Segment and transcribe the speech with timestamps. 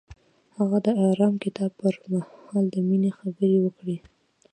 [0.57, 3.97] هغه د آرام کتاب پر مهال د مینې خبرې وکړې.